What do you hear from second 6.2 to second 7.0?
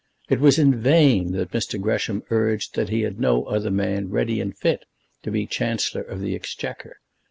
the Exchequer.